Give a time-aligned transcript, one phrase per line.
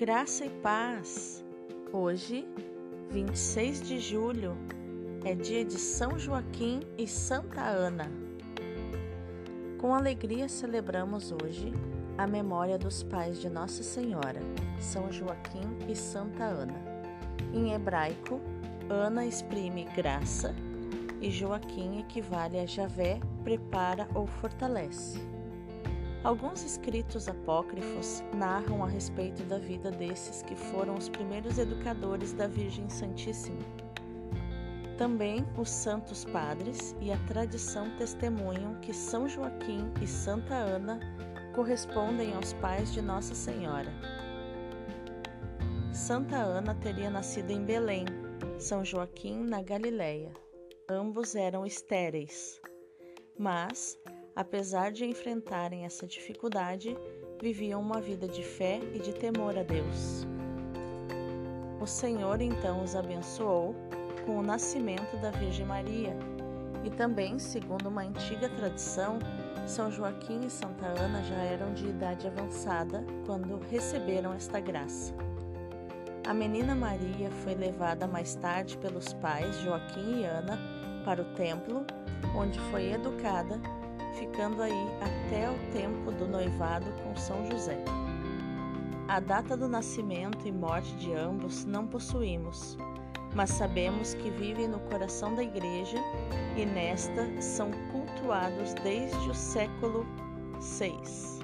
[0.00, 1.44] Graça e paz.
[1.92, 2.48] Hoje,
[3.10, 4.56] 26 de julho,
[5.26, 8.10] é dia de São Joaquim e Santa Ana.
[9.78, 11.74] Com alegria celebramos hoje
[12.16, 14.40] a memória dos pais de Nossa Senhora,
[14.80, 16.80] São Joaquim e Santa Ana.
[17.52, 18.40] Em hebraico,
[18.88, 20.54] Ana exprime graça
[21.20, 25.20] e Joaquim equivale a Javé, prepara ou fortalece.
[26.22, 32.46] Alguns escritos apócrifos narram a respeito da vida desses que foram os primeiros educadores da
[32.46, 33.58] Virgem Santíssima.
[34.98, 41.00] Também os santos padres e a tradição testemunham que São Joaquim e Santa Ana
[41.54, 43.90] correspondem aos pais de Nossa Senhora.
[45.90, 48.04] Santa Ana teria nascido em Belém,
[48.58, 50.34] São Joaquim na Galiléia.
[50.86, 52.60] Ambos eram estéreis.
[53.38, 53.98] Mas
[54.34, 56.96] apesar de enfrentarem essa dificuldade,
[57.40, 60.26] viviam uma vida de fé e de temor a Deus.
[61.80, 63.74] O Senhor então os abençoou
[64.26, 66.16] com o nascimento da Virgem Maria,
[66.84, 69.18] e também, segundo uma antiga tradição,
[69.66, 75.14] São Joaquim e Santa Ana já eram de idade avançada quando receberam esta graça.
[76.26, 80.58] A menina Maria foi levada mais tarde pelos pais Joaquim e Ana
[81.04, 81.84] para o templo,
[82.36, 83.60] onde foi educada
[84.14, 87.82] ficando aí até o tempo do noivado com São José.
[89.08, 92.78] A data do nascimento e morte de ambos não possuímos,
[93.34, 95.98] mas sabemos que vivem no coração da Igreja
[96.56, 100.06] e nesta são cultuados desde o século
[100.78, 101.40] VI.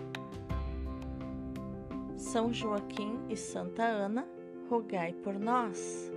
[2.16, 4.26] São Joaquim e Santa Ana,
[4.68, 6.10] rogai por nós.